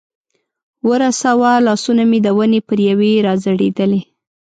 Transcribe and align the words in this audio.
ورساوه، 0.89 1.51
لاسونه 1.67 2.03
مې 2.09 2.19
د 2.25 2.27
ونې 2.37 2.61
پر 2.67 2.77
یوې 2.89 3.11
را 3.25 3.33
ځړېدلې. 3.43 4.01